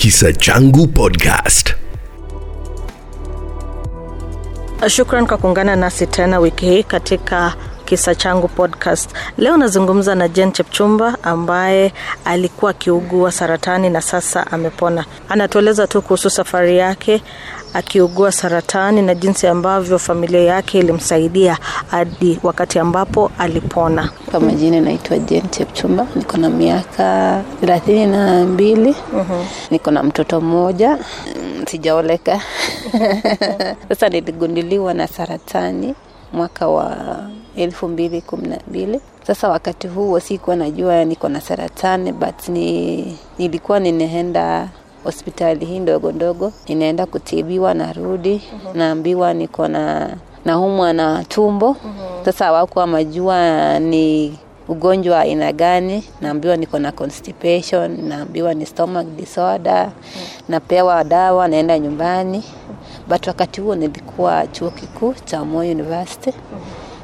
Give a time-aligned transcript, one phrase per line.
[0.00, 1.74] Kisa Changu Podcast.
[4.88, 7.54] Shukran kwa kuungana nasi tena wiki hii katika
[7.84, 9.10] kisa changu podcast.
[9.38, 11.92] Leo nazungumza na Jen Chepchumba ambaye
[12.24, 15.04] alikuwa akiugua saratani na sasa amepona.
[15.28, 17.22] Anatueleza tu kuhusu safari yake
[17.74, 21.58] akiugua saratani na jinsi ambavyo familia yake ilimsaidia
[21.90, 24.10] hadi wakati ambapo alipona.
[24.30, 28.94] Kwa majina naitwa Jen Chepchumba, niko na miaka thelathini na mbili.
[29.70, 32.40] Niko na mtoto mmoja, mm, sijaoleka.
[33.88, 35.94] Sasa niligunduliwa na saratani
[36.32, 36.96] mwaka wa
[37.56, 39.00] elfu mbili kumi na mbili.
[39.26, 44.68] Sasa wakati huo sikuwa najua niko na saratani but ni, nilikuwa ninaenda
[45.04, 48.42] hospitali hii ndogo ndogo, ninaenda kutibiwa, narudi
[48.74, 50.10] naambiwa niko na
[50.44, 51.76] naumwa na tumbo.
[52.24, 56.04] Sasa wakuwa majua ni ugonjwa wa aina gani.
[56.20, 59.90] Naambiwa niko na constipation, naambiwa ni stomach disorder,
[60.48, 62.44] napewa dawa, naenda nyumbani.
[63.08, 66.32] But wakati huo nilikuwa chuo kikuu cha Moi University,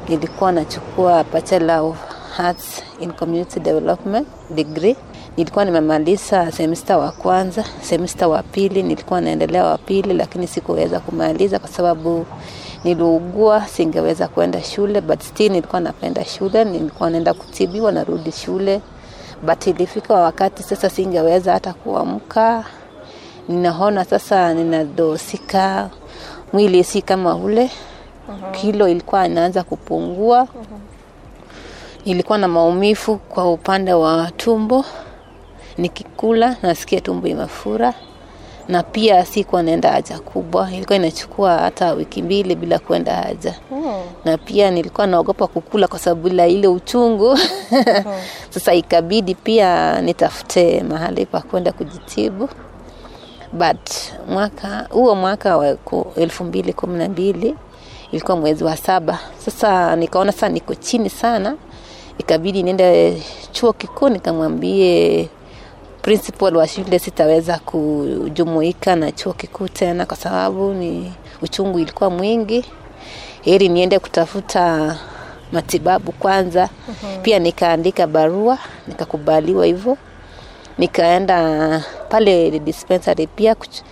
[0.09, 1.97] nilikuwa nachukua Bachelor of
[2.39, 4.97] Arts in Community Development degree.
[5.37, 11.59] Nilikuwa nimemaliza semista wa kwanza, semista wa pili nilikuwa naendelea wa pili, lakini sikuweza kumaliza
[11.59, 12.27] kwa sababu
[12.84, 18.81] niliugua, singeweza kwenda shule, but still nilikuwa napenda shule, nilikuwa naenda kutibiwa, narudi shule,
[19.43, 22.65] but ilifika wakati sasa singeweza hata kuamka,
[23.48, 25.91] ninaona sasa ninadosika,
[26.53, 27.71] mwili si kama ule,
[28.53, 30.48] kilo ilikuwa inaanza kupungua,
[32.06, 34.84] nilikuwa na maumivu kwa upande wa tumbo,
[35.79, 37.95] nikikula nasikia tumbo imefura
[38.69, 43.55] na pia sikuwa naenda haja kubwa, ilikuwa inachukua hata wiki mbili bila kuenda haja.
[44.25, 47.39] Na pia nilikuwa naogopa kukula kwa sababu la ile uchungu.
[48.55, 52.49] Sasa ikabidi pia nitafute mahali pa kwenda kujitibu.
[53.53, 53.91] But
[54.29, 55.77] mwaka huo mwaka wa
[56.17, 57.55] elfu mbili kumi na mbili
[58.12, 59.19] ilikuwa mwezi wa saba.
[59.39, 61.56] Sasa nikaona sasa niko chini sana.
[62.19, 65.29] Ikabidi niende chuo kikuu nikamwambie
[66.11, 71.12] principal wa shule sitaweza kujumuika na chuo kikuu tena kwa sababu ni
[71.43, 72.65] uchungu ilikuwa mwingi.
[73.43, 74.97] Heri niende kutafuta
[75.53, 76.69] matibabu kwanza.
[77.22, 78.59] Pia nikaandika barua
[78.89, 79.97] nikakubaliwa hivyo.
[80.78, 83.83] Nikaenda pale dispensary pia kuch-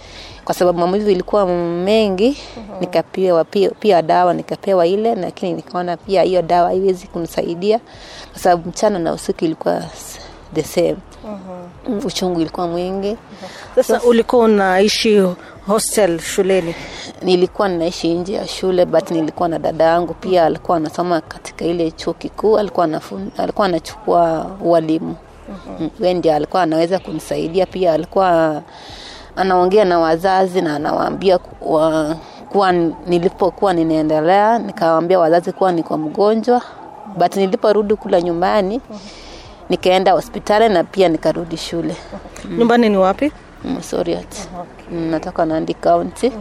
[0.44, 1.46] kwa sababu maumivu ilikuwa
[1.84, 2.36] mengi.
[2.80, 7.80] Nikapewa pia, pia dawa nikapewa ile lakini nikaona pia hiyo dawa haiwezi kunisaidia
[8.32, 9.82] kwa sababu mchana na usiku ilikuwa
[10.54, 10.96] the same.
[11.24, 11.63] Mm,
[12.04, 13.16] uchungu ilikuwa mwingi.
[13.74, 15.22] Sasa ulikuwa unaishi
[15.66, 16.74] hostel shuleni?
[17.22, 21.90] nilikuwa ninaishi nje ya shule but nilikuwa na dada yangu pia alikuwa anasoma katika ile
[21.90, 25.16] chuo kikuu alikuwa anafun, alikuwa anachukua ualimu
[25.80, 28.62] mm ndio alikuwa anaweza kunisaidia pia alikuwa
[29.36, 32.16] anaongea na wazazi na anawaambia kuwa,
[32.48, 32.72] kuwa
[33.06, 36.62] nilipokuwa ninaendelea nikawaambia wazazi kuwa niko mgonjwa
[37.16, 38.80] but niliporudi kula nyumbani
[39.74, 41.96] nikaenda hospitali na pia nikarudi shule
[42.58, 43.32] Nyumbani ni wapi?
[43.64, 44.34] Msoriat.
[44.60, 44.98] Okay.
[44.98, 46.32] natoka Nandi County.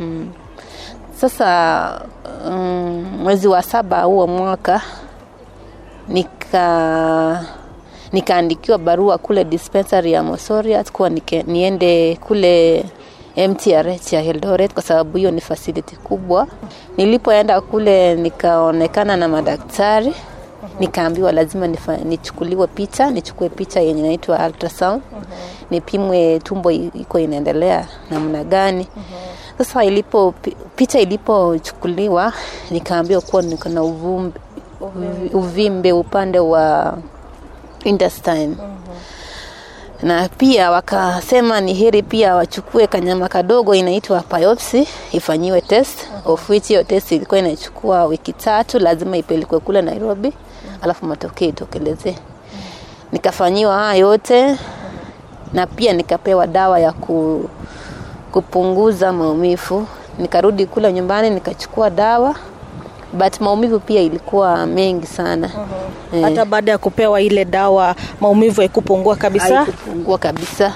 [0.00, 0.28] Mm.
[1.20, 2.00] Sasa
[2.46, 4.82] mm, mwezi wa saba huo mwaka
[6.08, 7.44] nika
[8.12, 12.84] nikaandikiwa barua kule dispensary ya Mosoriat kuwa nike, niende kule
[13.36, 16.46] MTRH ya Eldoret kwa sababu hiyo ni facility kubwa.
[16.96, 20.14] Nilipoenda kule nikaonekana na madaktari
[20.80, 25.02] nikaambiwa lazima nifa, nichukuliwe picha nichukue picha yenye inaitwa ultrasound.
[25.70, 28.86] Nipimwe tumbo iko inaendelea namna gani.
[29.58, 30.34] Sasa ilipo
[30.76, 32.32] picha ilipochukuliwa
[32.70, 34.40] nikaambiwa kuwa niko na uvimbe.
[35.92, 36.96] upande wa
[37.84, 38.56] intestine
[40.02, 46.64] na pia wakasema ni heri pia wachukue kanyama kadogo inaitwa biopsy ifanyiwe test of which
[46.68, 50.32] hiyo test ilikuwa inachukua wiki tatu lazima ipelekwe kule nairobi
[50.82, 52.14] alafu matokeo itokelezee.
[53.12, 54.56] Nikafanyiwa haya yote
[55.52, 57.48] na pia nikapewa dawa ya ku,
[58.32, 59.86] kupunguza maumivu.
[60.18, 62.34] Nikarudi kule nyumbani nikachukua dawa
[63.12, 65.50] but maumivu pia ilikuwa mengi sana.
[66.14, 66.22] Eh.
[66.24, 69.56] Hata baada ya kupewa ile dawa maumivu haikupungua kabisa?
[69.56, 70.72] haikupungua kabisa.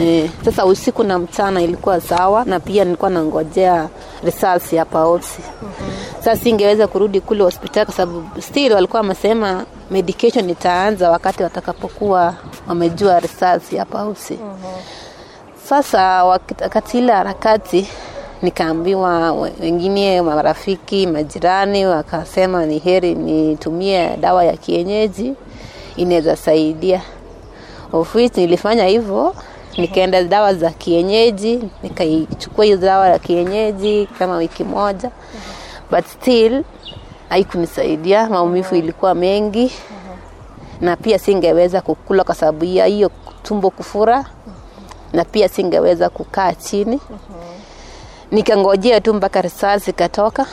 [0.00, 3.88] Eh, sasa usiku na mchana ilikuwa sawa na pia nilikuwa nangojea
[4.24, 5.42] results ya biopsy.
[6.18, 12.34] Sasa singeweza kurudi kule hospitali kwa sababu still walikuwa wamesema medication itaanza wakati watakapokuwa
[12.68, 14.38] wamejua results ya biopsy.
[15.68, 17.88] Sasa wak- wakati ile harakati
[18.42, 25.34] nikaambiwa wengine marafiki majirani wakasema ni heri nitumie dawa ya kienyeji
[25.96, 27.02] inaweza saidia.
[27.92, 29.34] Of nilifanya hivyo
[29.76, 35.10] nikaenda dawa za kienyeji nikaichukua hiyo dawa ya kienyeji kama wiki moja.
[35.90, 36.64] But still
[37.28, 39.72] haikunisaidia maumivu ilikuwa mengi.
[40.80, 43.10] Na pia singeweza kukula kwa sababu ya hiyo
[43.42, 44.24] tumbo kufura.
[45.12, 47.00] Na pia singeweza kukaa chini
[48.30, 50.46] nikangojea tu mpaka risasi zikatoka.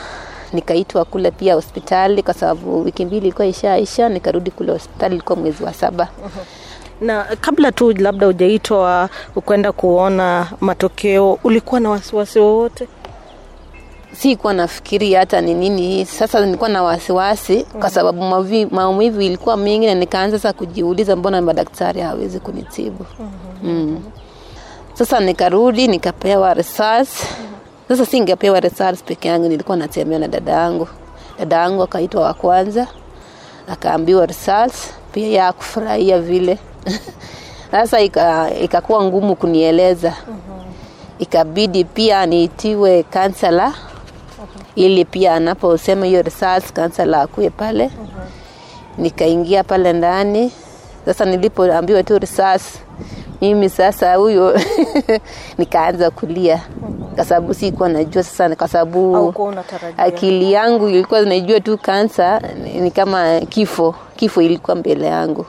[0.54, 5.64] Nikaitwa kule pia hospitali kwa sababu wiki mbili ilikuwa ishaisha nikarudi kule hospitali ilikuwa mwezi
[5.64, 6.08] wa saba.
[7.02, 12.88] Na kabla tu labda ujaitwa ukwenda kuona matokeo ulikuwa na wasiwasi wowote?
[14.14, 16.06] Sikuwa nafikiria hata ni nini.
[16.06, 18.22] Sasa nilikuwa na wasiwasi kwa sababu
[18.72, 23.06] maumivu ilikuwa mingi na nikaanza sasa kujiuliza mbona madaktari hawezi kunitibu.
[23.64, 24.04] Mm.
[24.94, 27.28] sasa nikarudi nikapewa risasi
[27.88, 30.88] sasa singepewa results peke yangu nilikuwa natembea na dada yangu.
[31.40, 32.88] Dada yangu akaitwa wa kwanza
[33.68, 36.60] akaambiwa results pia ya kufurahia vile.
[37.72, 38.52] Sasa ika-
[39.04, 40.14] ngumu kunieleza.
[41.20, 43.74] Ikabidi pia niitiwe kansela
[44.76, 47.92] ili pia anaposema hiyo results kansela akuwe pale.
[48.98, 50.52] Nikaingia pale ndani.
[51.06, 52.80] Sasa nilipoambiwa tu risasi
[53.42, 54.60] mimi sasa huyo
[55.58, 56.62] nikaanza kulia.
[57.16, 59.34] Kwa sababu sikuwa najua sasa kwa sababu
[59.98, 62.42] akili yangu ilikuwa najua tu kansa
[62.82, 65.46] ni kama kifo kifo ilikuwa mbele yangu.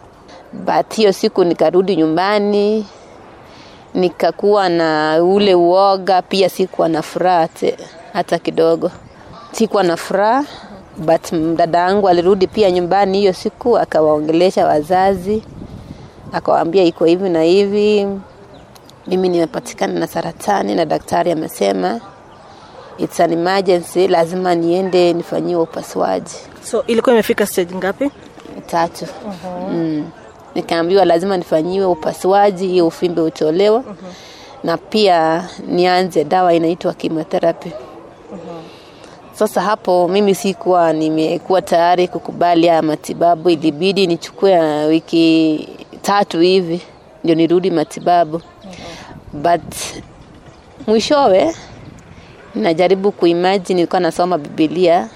[0.52, 2.86] But hiyo siku nikarudi nyumbani
[3.94, 7.48] nikakuwa na ule uoga pia sikuwa na furaha
[8.12, 8.90] hata kidogo.
[9.52, 10.44] Sikuwa na furaha
[10.98, 15.42] but dada yangu alirudi pia nyumbani hiyo siku akawaongelesha wazazi
[16.32, 18.06] akawaambia iko hivi na hivi.
[19.06, 22.00] Mimi nimepatikana na saratani na daktari amesema
[22.98, 26.34] it's an emergency lazima niende nifanyiwe upasuaji.
[26.62, 28.10] So ilikuwa imefika stage ngapi?
[28.66, 29.06] Tatu.
[29.70, 30.10] Mm.
[30.54, 33.84] nikaambiwa lazima nifanyiwe upasuaji hiyo ufimbe utolewa
[34.64, 37.70] na pia nianze dawa inaitwa chemotherapy.
[39.32, 43.50] Sasa hapo mimi sikuwa nimekuwa tayari kukubali haya matibabu.
[43.50, 45.68] Ilibidi nichukue uh, wiki
[46.08, 46.80] tatu hivi
[47.24, 48.40] ndio nirudi matibabu.
[49.32, 49.74] But
[50.86, 51.54] mwishowe
[52.54, 55.08] najaribu kuimagine nilikuwa nasoma bibilia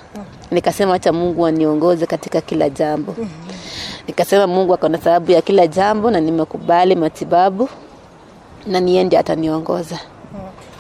[0.50, 3.16] nikasema acha mungu aniongoze katika kila jambo.
[4.08, 7.68] Nikasema mungu akona sababu ya kila jambo na nimekubali matibabu
[8.66, 9.98] na niende ataniongoza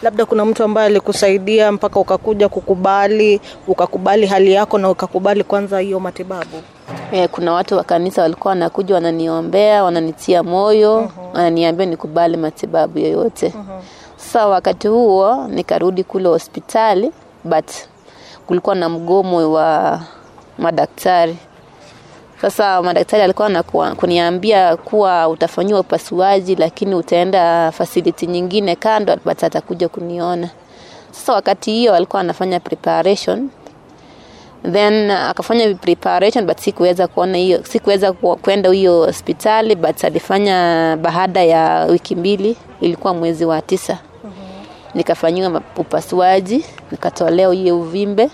[0.02, 6.00] labda kuna mtu ambaye alikusaidia mpaka ukakuja kukubali ukakubali hali yako na ukakubali kwanza hiyo
[6.00, 6.62] matibabu?
[7.12, 13.54] E, kuna watu wa kanisa walikuwa wanakuja wananiombea wananitia moyo wananiambia nikubali matibabu yoyote.
[14.16, 17.12] Sasa wakati huo nikarudi kule hospitali
[17.44, 17.70] but
[18.46, 20.00] kulikuwa na mgomo wa
[20.58, 21.36] madaktari
[22.42, 23.62] sasa madaktari alikuwa
[23.96, 30.50] kuniambia kuwa utafanyiwa upasuaji lakini utaenda facility nyingine kando but atakuja kuniona.
[31.10, 33.48] Sasa wakati hiyo alikuwa anafanya preparation.
[34.72, 41.84] Then akafanya preparation but sikuweza kuona hiyo sikuweza kwenda hiyo hospitali but alifanya baada ya
[41.84, 43.98] wiki mbili ilikuwa mwezi wa tisa.
[44.94, 48.30] Nikafanyiwa upasuaji nikatolewa hiyo uvimbe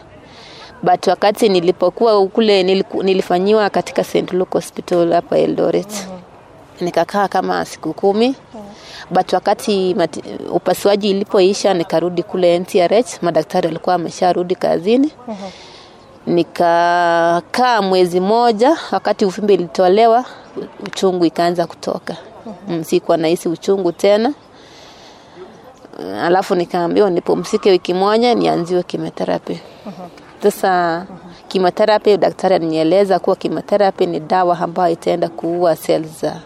[0.82, 2.62] but wakati nilipokuwa kule
[3.02, 4.32] nilifanyiwa katika St.
[4.32, 6.08] Luke Hospital hapa Eldoret.
[6.80, 8.34] Nikakaa kama siku kumi.
[9.10, 15.12] But wakati mati, upasuaji ilipoisha nikarudi kule NTRH madaktari walikuwa wamesharudi kazini.
[16.26, 20.24] Nikakaa mwezi moja wakati uvimbe ilitolewa
[20.86, 22.16] uchungu ikaanza kutoka.
[22.68, 24.32] Mm, sikuwa nahisi uchungu tena.
[26.22, 29.60] Alafu nikaambiwa nipumzike wiki moja nianziwe chemotherapy
[30.42, 31.06] sasa
[31.48, 36.40] chemotherapy daktari alinieleza kuwa chemotherapy ni dawa ambayo itaenda kuua cells za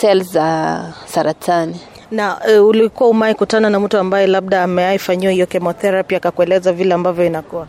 [0.00, 1.80] cells za saratani.
[2.10, 7.26] Na uh, ulikuwa umai kutana na mtu ambaye labda ameaifanyiwa hiyo chemotherapy akakueleza vile ambavyo
[7.26, 7.66] inakuwa?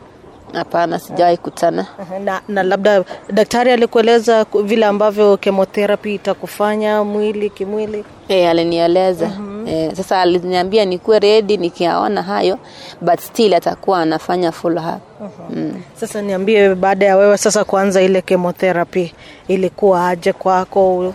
[0.54, 1.86] Hapana sijawahi kutana
[2.24, 8.06] na, na labda daktari alikueleza vile ambavyo chemotherapy itakufanya mwili kimwili?
[8.28, 9.28] E, alinieleza.
[9.28, 9.51] Mm-hmm.
[9.68, 12.60] E, sasa aliniambia nikuwe redi nikiaona hayo
[13.02, 15.02] but still atakuwa anafanya full up.
[15.50, 15.82] Mm.
[15.96, 19.14] sasa niambie baada ya wewe sasa kuanza ile chemotherapy
[19.48, 21.14] ilikuwa aje kwako?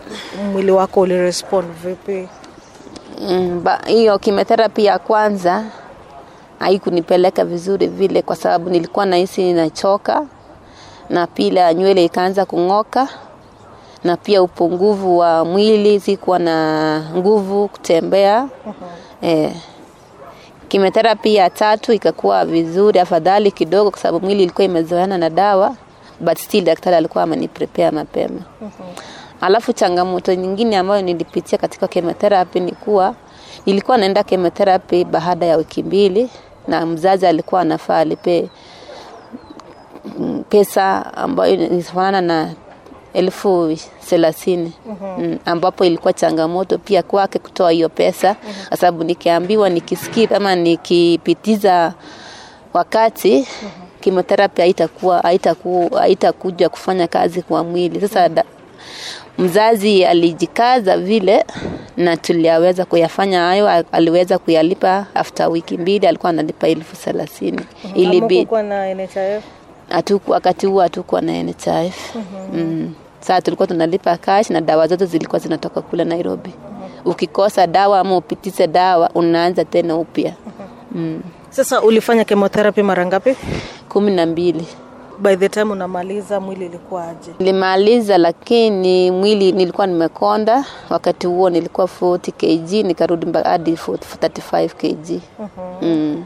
[0.53, 2.29] Mwili wako ulirespond vipi?
[3.29, 5.65] Mm, ba- hiyo chemotherapy ya kwanza
[6.59, 10.23] haikunipeleka vizuri vile kwa sababu nilikuwa nahisi ninachoka
[11.11, 13.09] na pila nywele ikaanza kung'oka
[14.05, 18.49] na pia upungufu wa mwili sikuwa na nguvu kutembea.
[19.23, 19.53] Eh,
[20.69, 25.77] chemotherapy ya tatu ikakuwa vizuri afadhali kidogo kwa sababu mwili ilikuwa imezoeana na dawa
[26.21, 28.41] but still daktari alikuwa ameniprepare mapema.
[29.41, 33.15] Alafu changamoto nyingine ambayo nilipitia katika chemotherapy ni kuwa
[33.67, 36.31] nilikuwa naenda chemotherapy baada ya wiki mbili,
[36.69, 38.49] na mzazi alikuwa anafaa alipe
[40.19, 42.55] mm, pesa ambayo inafanana na
[43.17, 43.77] elfu
[44.09, 44.73] thelathini.
[45.19, 48.37] Mm, ambapo ilikuwa changamoto pia kwake kutoa hiyo pesa
[48.69, 51.95] kwa sababu nikiambiwa nikisikia ama nikipitiza
[52.73, 53.49] wakati
[54.01, 58.01] chemotherapy haitakuwa haitaku- haitakuja kufanya kazi kwa mwili.
[58.01, 58.45] Sasa da,
[59.39, 61.45] mzazi alijikaza vile
[61.97, 67.61] na tuliaweza kuyafanya hayo aliweza kuyalipa after wiki mbili alikuwa analipa elfu thelathini.
[67.95, 68.47] Ilibidi.
[69.89, 72.15] Hatuku wakati huo hatukuwa na NHIF.
[72.53, 72.95] Mm.
[73.21, 76.51] Saa tulikuwa tunalipa cash na dawa zote zilikuwa zinatoka kule Nairobi.
[77.05, 80.33] Ukikosa dawa ama upitize dawa unaanza tena upya.
[80.93, 81.23] Mm.
[81.51, 83.37] Sasa ulifanya chemotherapy mara ngapi?
[83.89, 84.67] kumi na mbili
[85.19, 87.31] By the time unamaliza mwili ilikuwa aje?
[87.39, 90.65] nilimaliza, lakini mwili nilikuwa nimekonda.
[90.91, 95.21] Wakati huo nilikuwa 40 kg, nikarudi hadi 35 kg.
[95.83, 96.25] Mm.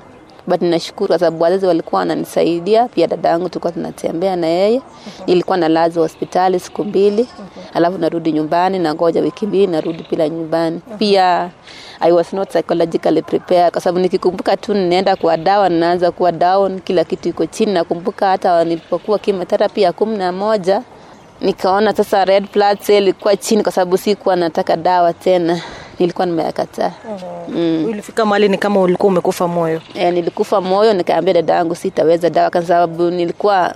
[0.50, 4.82] But nashukuru kwa sababu wazazi walikuwa wananisaidia, pia dada yangu tulikuwa tunatembea na yeye.
[5.26, 7.28] Nilikuwa nalaza hospitali siku mbili,
[7.74, 10.80] alafu narudi nyumbani, nangoja wiki mbili, narudi bila nyumbani.
[10.98, 11.50] Pia
[12.00, 16.80] I was not psychologically prepared kwa sababu nikikumbuka tu ninaenda kwa dawa, ninaanza kuwa down,
[16.80, 17.72] kila kitu iko chini.
[17.72, 20.82] Nakumbuka hata nilipokuwa chemotherapy ya kumi na moja
[21.40, 25.60] nikaona sasa red blood cell ilikuwa chini kwa sababu sikuwa nataka dawa tena,
[26.00, 26.92] nilikuwa nimeyakataa.
[27.48, 27.84] Mm.
[27.88, 29.80] Ulifika mahali ni kama ulikuwa umekufa moyo.
[29.94, 33.74] E, nilikufa moyo, nikaambia dada yangu sitaweza dawa kwa sababu nilikuwa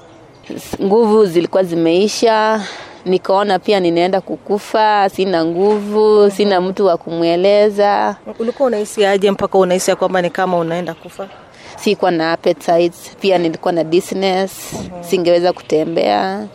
[0.82, 2.62] nguvu zilikuwa zimeisha.
[3.04, 9.90] Nikaona pia ninaenda kukufa, sina nguvu, sina mtu wa kumweleza, Ulikuwa unahisi aje mpaka unahisi
[9.90, 11.28] ya kwamba ni kama unaenda kufa?
[11.76, 16.46] sikuwa na appetite, pia nilikuwa na dizziness, singeweza kutembea.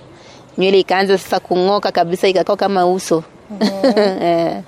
[0.58, 3.24] Nywele ikaanza sasa kung'oka kabisa, ikakuwa kama uso
[4.22, 4.62] eh.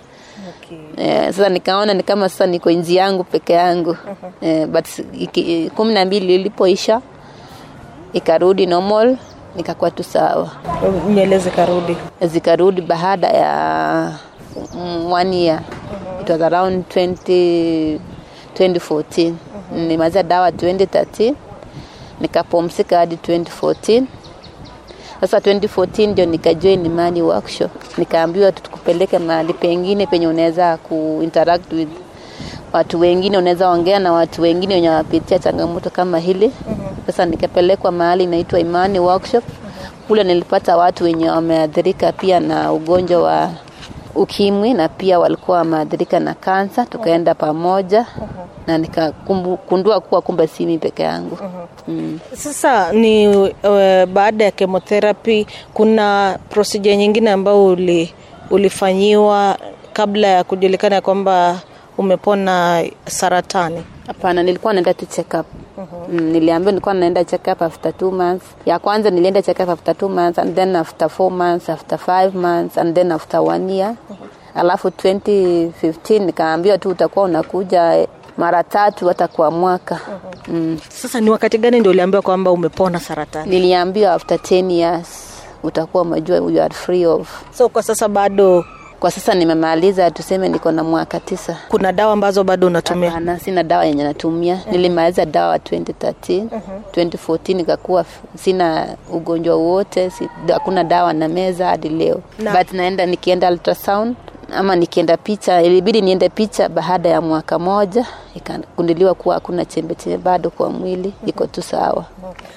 [0.72, 1.06] Okay.
[1.06, 3.98] Eh, sasa nikaona ni kama sasa niko nji yangu peke yangu.
[4.42, 4.86] Eh, but
[5.76, 7.02] kumi na mbili ilipoisha
[8.14, 9.18] ikarudi normal
[9.56, 10.52] nikakuwa tu sawa.
[11.10, 11.98] Nywele zikarudi.
[12.22, 14.14] zikarudi baada ya
[14.76, 15.62] mm, one year.
[16.22, 18.00] It was around 20,
[18.60, 19.34] 2014
[19.76, 21.34] nimaliza dawa 2013
[22.20, 24.04] nikapumzika hadi 2014
[25.22, 27.72] sasa 2014 ndio nikajoin Imani workshop.
[27.98, 31.90] Nikaambiwa tukupeleke mahali pengine penye unaweza kuinteract with
[32.74, 36.52] watu wengine unaweza ongea na watu wengine wenye wapitia changamoto kama hili.
[37.08, 39.44] Sasa nikapelekwa mahali inaitwa Imani workshop.
[40.08, 43.50] Kule nilipata watu wenye wameathirika pia na ugonjwa wa
[44.16, 48.06] ukimwi na pia walikuwa wameathirika na kansa tukaenda pamoja
[48.68, 51.38] na nikakundua kuwa kumbe si mimi peke yangu
[51.88, 52.20] mm.
[52.34, 53.50] Sasa ni uh,
[54.14, 58.14] baada ya chemotherapy kuna procedure nyingine ambayo uli,
[58.50, 59.58] ulifanyiwa
[59.94, 61.60] kabla ya kujulikana ya kwamba
[62.02, 63.84] umepona saratani.
[64.08, 65.46] Hapana, nilikuwa naenda tu check up.
[66.12, 68.46] Mm, niliambiwa nilikuwa naenda check up after two months.
[68.66, 72.36] Ya kwanza nilienda check up after two months and then after four months, after five
[72.36, 73.96] months and then after one year.
[74.56, 80.00] Alafu 2015 nikaambiwa tu utakuwa unakuja mara tatu hata kwa mwaka.
[80.48, 80.78] Mm.
[80.90, 83.50] Sasa ni wakati gani ndio uliambiwa kwamba umepona saratani?
[83.50, 85.08] Niliambiwa after 10 years
[85.64, 87.30] utakuwa umejua you are free of.
[87.58, 88.66] So kwa sasa bado
[89.02, 91.58] Kwa sasa nimemaliza, tuseme niko na mwaka tisa.
[91.70, 93.10] kuna dawa ambazo bado unatumia?
[93.10, 94.60] Hapana, sina dawa yenye natumia.
[94.72, 96.46] Nilimaliza dawa 2013.
[96.92, 98.06] 2014 nikakuwa
[98.36, 100.12] sina ugonjwa wote,
[100.54, 102.22] hakuna dawa na meza hadi leo.
[102.40, 104.16] Na- But naenda nikienda ultrasound
[104.56, 108.06] ama nikienda picha, ilibidi niende picha baada ya mwaka moja,
[108.36, 112.06] ikagunduliwa kuwa hakuna chembe chembe bado kwa mwili, iko tu sawa.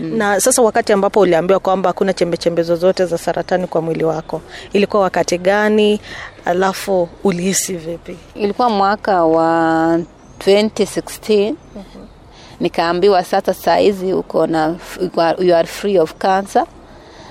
[0.01, 4.41] Na sasa wakati ambapo uliambiwa kwamba hakuna chembechembe zozote za saratani kwa mwili wako,
[4.73, 6.01] ilikuwa wakati gani?
[6.45, 8.17] Alafu ulihisi vipi?
[8.35, 9.99] Ilikuwa mwaka wa
[10.39, 11.55] 2016
[12.61, 14.77] nikaambiwa sasa saa hizi uko na
[15.39, 16.67] you are free of cancer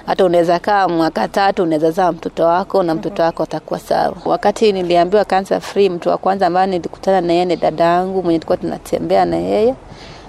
[0.06, 4.16] hata unaweza kaa mwaka tatu unaweza zaa mtoto wako na mtoto wako atakuwa sawa.
[4.26, 8.40] Wakati niliambiwa cancer free mtu wa kwanza ambaye nilikutana na yeye ni dada yangu mwenye
[8.40, 9.76] tulikuwa tunatembea na yeye.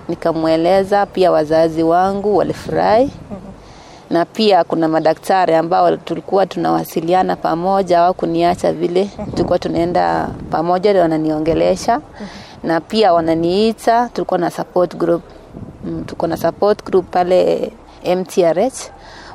[0.08, 3.10] Nikamweleza pia wazazi wangu walifurahi.
[4.10, 12.00] Na pia kuna madaktari ambao tulikuwa tunawasiliana pamoja au kuniacha vile tulikuwa tunaenda pamoja wananiongelesha.
[12.62, 15.22] Na pia wananiita tulikuwa na support group.
[15.84, 17.70] Mm, tuko na support group pale
[18.16, 18.72] mtrh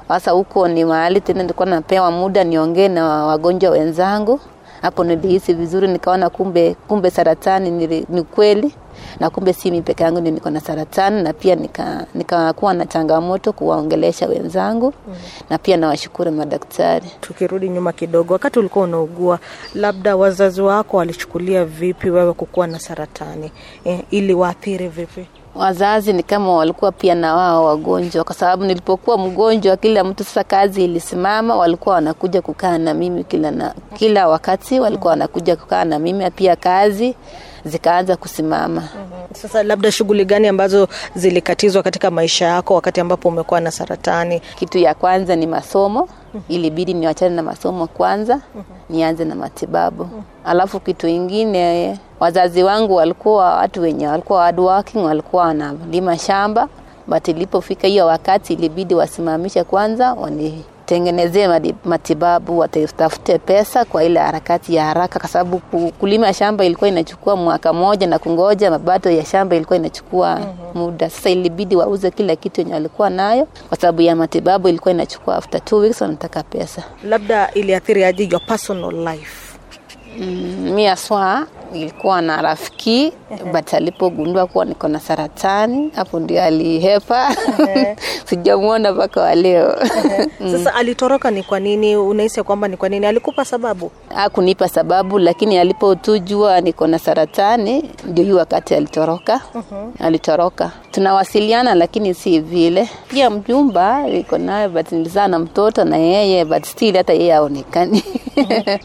[0.09, 4.39] sasa huko ni mahali tena nilikuwa napewa muda niongee na wagonjwa wenzangu.
[4.81, 8.73] Hapo nilihisi vizuri nikaona kumbe kumbe saratani ni, ni kweli
[9.19, 13.53] na kumbe si mimi peke yangu niko na saratani na pia nikakuwa nika na changamoto
[13.53, 15.15] kuwaongelesha wenzangu mm.
[15.49, 17.05] na pia nawashukuru madaktari.
[17.21, 19.39] Tukirudi nyuma kidogo wakati ulikuwa unaugua
[19.75, 23.51] labda wazazi wako walichukulia vipi wewe kukuwa na saratani?
[23.83, 29.17] Eh, ili waathiri vipi wazazi ni kama walikuwa pia na wao wagonjwa kwa sababu nilipokuwa
[29.17, 34.79] mgonjwa kila mtu sasa kazi ilisimama walikuwa wanakuja kukaa na mimi kila, na, kila wakati
[34.79, 37.15] walikuwa wanakuja kukaa na mimi pia kazi
[37.65, 38.83] zikaanza kusimama
[39.33, 44.39] sasa labda shughuli gani ambazo zilikatizwa katika maisha yako wakati ambapo umekuwa na saratani?
[44.55, 46.09] Kitu ya kwanza ni masomo.
[46.49, 48.41] Ilibidi niwachane na masomo kwanza
[48.89, 50.09] nianze na matibabu.
[50.45, 56.67] Alafu kitu ingine wazazi wangu walikuwa watu wenye walikuwa hardworking walikuwa wanalima shamba.
[57.07, 61.47] But ilipofika hiyo wakati ilibidi wasimamishe kwanza wani tengenezee
[61.85, 65.59] matibabu watafute pesa kwa ile harakati ya haraka kwa sababu
[65.99, 70.81] kulima shamba ilikuwa inachukua mwaka moja na kungoja mabato ya shamba ilikuwa inachukua mm-hmm.
[70.81, 71.09] muda.
[71.09, 75.65] Sasa ilibidi wauze kila kitu yenye walikuwa nayo kwa sababu ya matibabu ilikuwa inachukua after
[75.65, 76.83] two weeks wanataka pesa.
[77.03, 79.57] Labda iliathiri aje your personal life?
[80.19, 83.13] Mm, mi aswa ilikuwa na rafiki
[83.53, 87.35] but alipogundua kuwa niko na saratani hapo ndio alihepa.
[88.29, 89.75] Sijamwona mpaka wa leo.
[90.51, 91.95] Sasa alitoroka ni kwa nini?
[91.97, 93.05] Unahisi kwamba ni kwa nini?
[93.05, 93.91] Alikupa sababu?
[94.15, 99.41] Hakunipa sababu lakini alipotujua niko na saratani ndio hii wakati alitoroka.
[99.55, 100.05] Uh-huh.
[100.05, 106.45] alitoroka tunawasiliana lakini si vile pia mjumba iko naye, but nilizaa na mtoto na yeye
[106.45, 108.03] but still hata yeye aonekani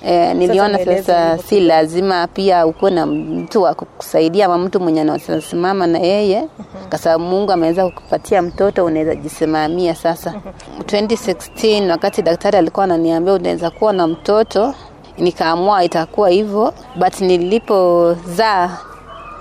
[0.06, 5.00] E, niliona sasa, sasa si lazima pia ukuwe na mtu wa kukusaidia ama mtu mwenye
[5.00, 6.88] anasimama na yeye uh-huh.
[6.88, 10.34] kwa sababu mungu ameweza kukupatia mtoto unaweza jisimamia sasa
[10.80, 11.06] uh-huh.
[11.06, 14.74] 2016 wakati daktari alikuwa ananiambia unaweza kuwa na mtoto
[15.18, 18.78] nikaamua itakuwa hivyo but nilipozaa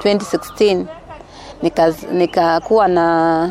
[0.03, 0.85] 2016
[2.11, 3.49] nikakuwa nika na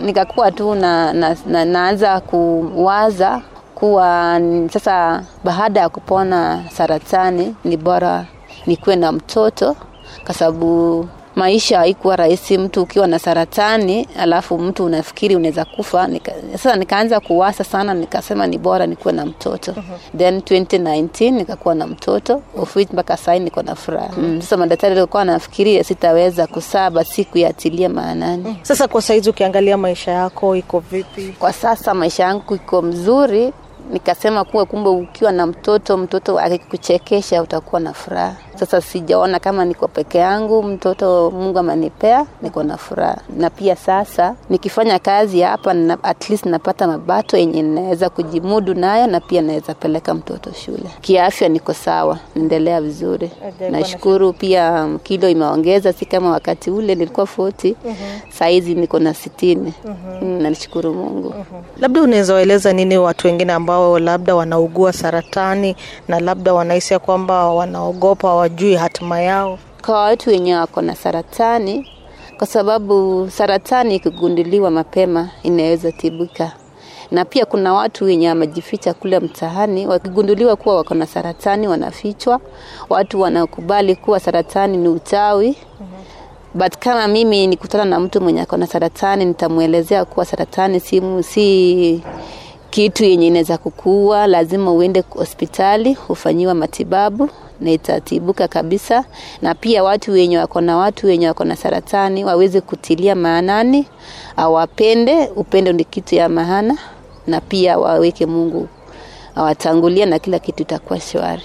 [0.00, 3.40] nikakuwa nika tu na, na, na naanza kuwaza
[3.74, 4.40] kuwa
[4.72, 8.24] sasa baada ya kupona saratani ni bora
[8.66, 9.76] nikuwe na mtoto
[10.24, 16.32] kwa sababu maisha haikuwa rahisi mtu ukiwa na saratani alafu mtu unafikiri unaweza kufa nika,
[16.52, 20.18] sasa nikaanza kuwasa sana nikasema ni bora nikuwe na mtoto uh-huh.
[20.18, 24.18] then 2019 nikakuwa na mtoto of which mpaka sai niko na furaha uh-huh.
[24.22, 28.62] mm, sasa madaktari walikuwa nafikiria sitaweza kusaba si yatilia maanani uh-huh.
[28.62, 33.52] sasa kwa saizi ukiangalia maisha yako iko vipi kwa sasa maisha yangu iko mzuri
[33.92, 39.88] nikasema kuwa kumbe ukiwa na mtoto mtoto akikuchekesha utakuwa na furaha sasa sijaona kama niko
[39.88, 43.16] peke yangu mtoto mungu amenipea niko na furaha.
[43.36, 49.06] Na pia sasa nikifanya kazi hapa na, at least napata mabato yenye naweza kujimudu nayo
[49.06, 50.84] na pia naweza peleka mtoto shule.
[51.00, 53.30] Kiafya niko sawa naendelea vizuri.
[53.70, 58.32] Nashukuru pia kilo imeongeza si kama wakati ule nilikuwa 40 mm -hmm.
[58.38, 59.74] saizi niko na sitini.
[59.84, 60.42] Mm -hmm.
[60.42, 61.34] nashukuru mungu.
[61.36, 61.80] Mm -hmm.
[61.80, 65.76] labda unaweza waeleza nini watu wengine ambao labda wanaugua saratani
[66.08, 69.58] na labda wanahisi kwamba wanaogopa hawajui hatima yao.
[69.86, 71.88] Kwa watu wenye wako na saratani
[72.38, 76.52] kwa sababu saratani ikigunduliwa mapema inaweza tibika.
[77.10, 82.40] Na pia kuna watu wenye wamejificha kule mtaani wakigunduliwa kuwa wako na saratani wanafichwa.
[82.88, 85.48] Watu wanakubali kuwa saratani ni uchawi.
[85.48, 86.60] Mm-hmm.
[86.60, 92.02] but kama mimi nikutana na mtu mwenye ako na saratani nitamwelezea kuwa saratani si, si
[92.74, 97.28] kitu yenye inaweza kukua lazima uende hospitali ufanyiwa matibabu
[97.60, 99.04] na itatibuka kabisa.
[99.42, 103.86] Na pia watu wenye wako na watu wenye wako na saratani waweze kutilia maanani
[104.36, 106.78] awapende upendo ni kitu ya maana
[107.26, 108.68] na pia waweke mungu
[109.36, 111.42] awatangulia na kila kitu itakuwa shwari.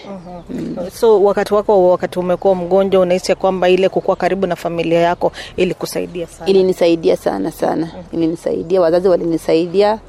[0.50, 0.76] Mm.
[0.94, 6.28] so wakati wako wakati umekuwa mgonjwa unahisi kwamba ile kukuwa karibu na familia yako ilikusaidia
[6.28, 6.50] sana?
[6.50, 7.86] Ilinisaidia sana sana.
[7.86, 8.20] Mm-hmm.
[8.20, 10.00] ilinisaidia wazazi walinisaidia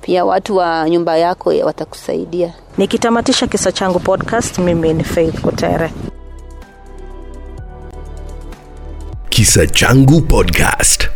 [0.00, 2.54] pia watu wa nyumba yako watakusaidia.
[2.78, 5.90] Nikitamatisha kisa changu podcast mimi ni faith kutere.
[9.28, 11.08] Kisa changu podcast